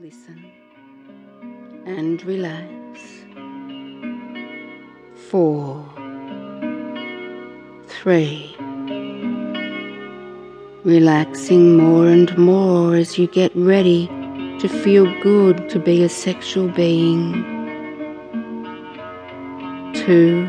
listen 0.00 0.42
and 1.84 2.24
relax. 2.24 3.00
Four, 5.28 5.84
three, 7.86 8.56
relaxing 10.84 11.76
more 11.76 12.08
and 12.08 12.36
more 12.38 12.96
as 12.96 13.18
you 13.18 13.26
get 13.26 13.54
ready 13.54 14.06
to 14.60 14.68
feel 14.68 15.04
good 15.20 15.68
to 15.68 15.78
be 15.78 16.02
a 16.02 16.08
sexual 16.08 16.68
being. 16.68 17.32
Two 19.92 20.46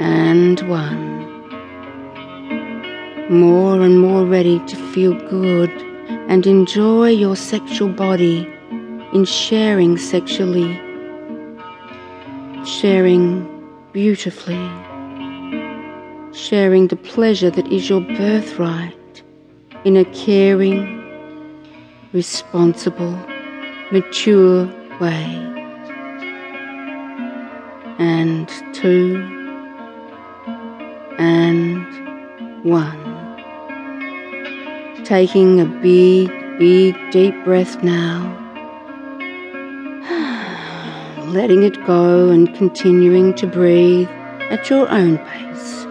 and 0.00 0.60
one. 0.68 1.06
More 3.30 3.82
and 3.82 4.00
more 4.00 4.24
ready 4.24 4.58
to 4.58 4.76
feel 4.92 5.14
good 5.28 5.87
and 6.28 6.46
enjoy 6.46 7.08
your 7.08 7.34
sexual 7.34 7.88
body 7.88 8.46
in 9.14 9.24
sharing 9.24 9.96
sexually, 9.96 10.78
sharing 12.66 13.48
beautifully, 13.92 14.68
sharing 16.34 16.88
the 16.88 16.96
pleasure 17.02 17.50
that 17.50 17.66
is 17.68 17.88
your 17.88 18.02
birthright 18.02 19.22
in 19.84 19.96
a 19.96 20.04
caring, 20.06 20.98
responsible, 22.12 23.16
mature 23.90 24.66
way. 25.00 25.44
And 27.98 28.48
two, 28.74 29.16
and 31.18 32.64
one. 32.64 33.07
Taking 35.08 35.58
a 35.58 35.64
big, 35.64 36.28
big, 36.58 36.94
deep 37.10 37.34
breath 37.42 37.82
now. 37.82 38.28
Letting 41.28 41.62
it 41.62 41.82
go 41.86 42.28
and 42.28 42.54
continuing 42.54 43.32
to 43.36 43.46
breathe 43.46 44.10
at 44.50 44.68
your 44.68 44.86
own 44.90 45.16
pace. 45.16 45.86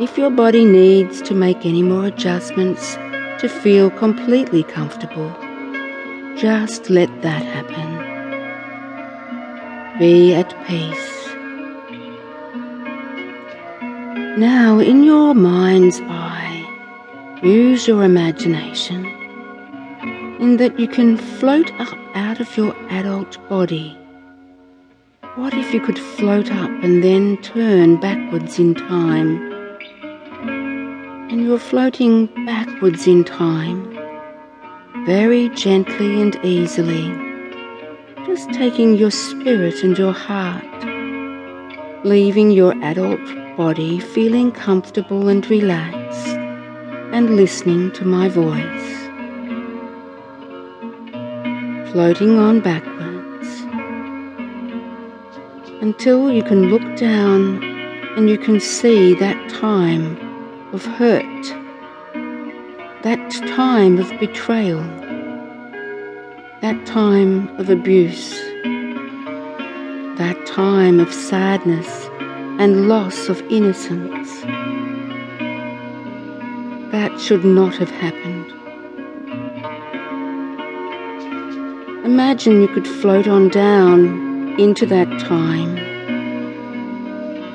If 0.00 0.16
your 0.16 0.30
body 0.30 0.64
needs 0.64 1.20
to 1.22 1.34
make 1.34 1.66
any 1.66 1.82
more 1.82 2.06
adjustments 2.06 2.94
to 3.40 3.48
feel 3.48 3.90
completely 3.90 4.62
comfortable, 4.62 5.34
just 6.36 6.88
let 6.88 7.10
that 7.22 7.42
happen. 7.42 7.98
Be 9.98 10.34
at 10.34 10.54
peace. 10.68 11.26
Now, 14.38 14.78
in 14.78 15.02
your 15.02 15.34
mind's 15.34 16.00
eye, 16.02 16.61
use 17.42 17.88
your 17.88 18.04
imagination 18.04 19.04
in 20.40 20.58
that 20.58 20.78
you 20.78 20.86
can 20.86 21.16
float 21.16 21.72
up 21.80 21.98
out 22.14 22.38
of 22.40 22.56
your 22.56 22.72
adult 22.88 23.36
body. 23.48 23.98
What 25.34 25.52
if 25.52 25.74
you 25.74 25.80
could 25.80 25.98
float 25.98 26.52
up 26.52 26.70
and 26.84 27.02
then 27.02 27.36
turn 27.42 27.96
backwards 27.96 28.60
in 28.60 28.76
time? 28.76 29.50
And 31.30 31.42
you're 31.42 31.58
floating 31.58 32.26
backwards 32.46 33.08
in 33.08 33.24
time, 33.24 33.92
very 35.04 35.48
gently 35.48 36.20
and 36.20 36.38
easily, 36.44 37.08
just 38.24 38.52
taking 38.52 38.94
your 38.94 39.10
spirit 39.10 39.82
and 39.82 39.98
your 39.98 40.12
heart, 40.12 40.84
leaving 42.04 42.52
your 42.52 42.72
adult 42.84 43.20
body 43.56 43.98
feeling 43.98 44.52
comfortable 44.52 45.28
and 45.28 45.44
relaxed 45.50 46.01
and 47.12 47.36
listening 47.36 47.92
to 47.92 48.06
my 48.06 48.26
voice. 48.26 48.88
Floating 51.92 52.38
on 52.38 52.60
backwards 52.60 53.48
until 55.82 56.32
you 56.32 56.42
can 56.42 56.70
look 56.70 56.96
down 56.96 57.62
and 58.16 58.30
you 58.30 58.38
can 58.38 58.58
see 58.58 59.12
that 59.14 59.36
time 59.50 60.16
of 60.72 60.86
hurt, 60.86 61.44
that 63.02 63.30
time 63.54 63.98
of 63.98 64.08
betrayal, 64.18 64.82
that 66.62 66.86
time 66.86 67.54
of 67.58 67.68
abuse, 67.68 68.32
that 70.16 70.46
time 70.46 70.98
of 70.98 71.12
sadness 71.12 72.08
and 72.58 72.88
loss 72.88 73.28
of 73.28 73.42
innocence. 73.50 74.30
That 76.92 77.18
should 77.18 77.42
not 77.42 77.74
have 77.76 77.90
happened. 77.90 78.52
Imagine 82.04 82.60
you 82.60 82.68
could 82.68 82.86
float 82.86 83.26
on 83.26 83.48
down 83.48 84.60
into 84.60 84.84
that 84.84 85.08
time 85.18 85.78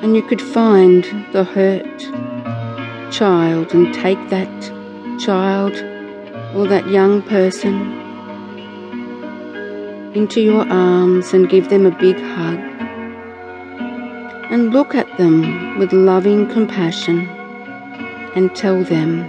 and 0.02 0.16
you 0.16 0.22
could 0.22 0.42
find 0.42 1.04
the 1.32 1.44
hurt 1.44 2.00
child 3.12 3.72
and 3.74 3.94
take 3.94 4.18
that 4.30 4.50
child 5.20 5.74
or 6.56 6.66
that 6.66 6.88
young 6.88 7.22
person 7.22 7.76
into 10.16 10.40
your 10.40 10.68
arms 10.68 11.32
and 11.32 11.48
give 11.48 11.68
them 11.68 11.86
a 11.86 11.96
big 11.96 12.16
hug 12.18 12.58
and 14.50 14.72
look 14.72 14.96
at 14.96 15.16
them 15.16 15.78
with 15.78 15.92
loving 15.92 16.48
compassion 16.48 17.37
and 18.38 18.54
tell 18.54 18.84
them 18.84 19.26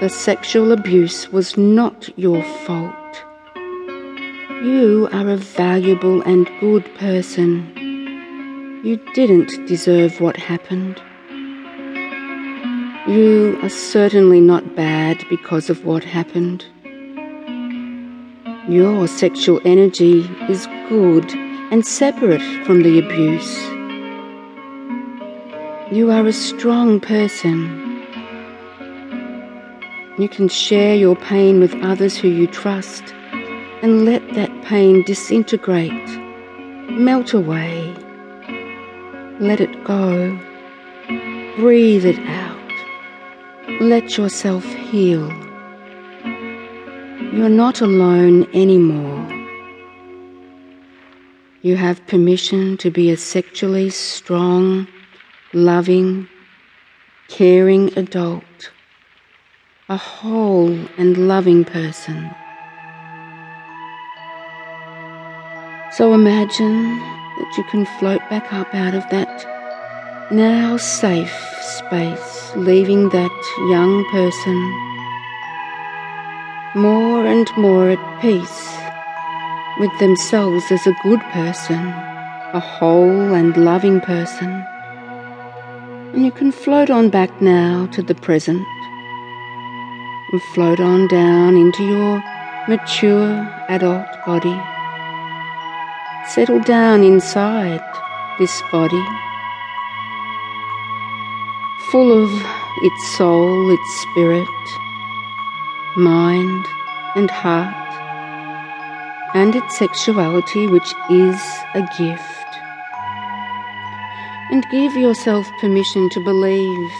the 0.00 0.08
sexual 0.10 0.70
abuse 0.70 1.32
was 1.32 1.56
not 1.56 2.06
your 2.18 2.42
fault. 2.66 3.24
You 4.62 5.08
are 5.12 5.30
a 5.30 5.38
valuable 5.38 6.20
and 6.22 6.46
good 6.60 6.84
person. 6.96 7.50
You 8.84 8.98
didn't 9.14 9.66
deserve 9.66 10.20
what 10.20 10.36
happened. 10.36 11.00
You 13.08 13.58
are 13.62 13.70
certainly 13.70 14.42
not 14.42 14.76
bad 14.76 15.24
because 15.30 15.70
of 15.70 15.86
what 15.86 16.04
happened. 16.04 16.66
Your 18.68 19.08
sexual 19.08 19.58
energy 19.64 20.30
is 20.50 20.66
good 20.90 21.34
and 21.72 21.86
separate 21.86 22.66
from 22.66 22.82
the 22.82 22.98
abuse. 22.98 23.77
You 25.90 26.10
are 26.10 26.26
a 26.26 26.34
strong 26.34 27.00
person. 27.00 28.02
You 30.18 30.28
can 30.28 30.48
share 30.48 30.94
your 30.94 31.16
pain 31.16 31.60
with 31.60 31.74
others 31.76 32.14
who 32.14 32.28
you 32.28 32.46
trust 32.46 33.14
and 33.80 34.04
let 34.04 34.34
that 34.34 34.50
pain 34.64 35.02
disintegrate, 35.04 36.06
melt 36.90 37.32
away. 37.32 37.94
Let 39.40 39.62
it 39.62 39.82
go. 39.84 40.38
Breathe 41.56 42.04
it 42.04 42.18
out. 42.26 43.80
Let 43.80 44.18
yourself 44.18 44.66
heal. 44.66 45.26
You're 47.32 47.48
not 47.48 47.80
alone 47.80 48.46
anymore. 48.52 49.26
You 51.62 51.76
have 51.76 52.06
permission 52.06 52.76
to 52.76 52.90
be 52.90 53.10
a 53.10 53.16
sexually 53.16 53.88
strong, 53.88 54.86
loving, 55.52 56.28
caring 57.28 57.96
adult, 57.98 58.70
a 59.88 59.96
whole 59.96 60.78
and 60.96 61.28
loving 61.28 61.64
person. 61.64 62.30
So 65.92 66.14
imagine 66.14 66.98
that 66.98 67.54
you 67.56 67.64
can 67.70 67.86
float 67.98 68.20
back 68.30 68.52
up 68.52 68.74
out 68.74 68.94
of 68.94 69.08
that 69.10 69.58
now 70.30 70.76
safe 70.76 71.34
space, 71.62 72.52
leaving 72.54 73.08
that 73.08 73.30
young 73.70 74.04
person 74.10 74.88
more 76.74 77.26
and 77.26 77.48
more 77.56 77.88
at 77.88 78.20
peace 78.20 78.76
with 79.80 79.98
themselves 80.00 80.70
as 80.70 80.86
a 80.86 80.96
good 81.02 81.20
person, 81.32 81.88
a 82.52 82.60
whole 82.60 83.34
and 83.34 83.56
loving 83.56 84.02
person. 84.02 84.64
And 86.12 86.24
you 86.24 86.32
can 86.32 86.52
float 86.52 86.88
on 86.88 87.10
back 87.10 87.42
now 87.42 87.86
to 87.92 88.02
the 88.02 88.14
present 88.14 88.66
and 90.32 90.42
float 90.54 90.80
on 90.80 91.06
down 91.08 91.56
into 91.56 91.84
your 91.84 92.22
mature 92.66 93.46
adult 93.68 94.06
body. 94.24 94.58
Settle 96.28 96.60
down 96.60 97.04
inside 97.04 97.82
this 98.38 98.62
body, 98.72 99.04
full 101.90 102.10
of 102.22 102.30
its 102.82 103.16
soul, 103.16 103.70
its 103.70 104.00
spirit, 104.02 104.46
mind, 105.96 106.64
and 107.16 107.30
heart, 107.30 107.74
and 109.34 109.54
its 109.54 109.78
sexuality, 109.78 110.66
which 110.66 110.94
is 111.10 111.40
a 111.74 111.86
gift. 111.98 112.37
And 114.50 114.64
give 114.70 114.96
yourself 114.96 115.50
permission 115.60 116.08
to 116.10 116.20
believe 116.20 116.90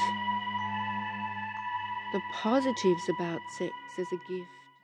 the 2.12 2.20
positives 2.32 3.08
about 3.08 3.40
sex 3.50 3.74
as 3.98 4.12
a 4.12 4.16
gift. 4.16 4.57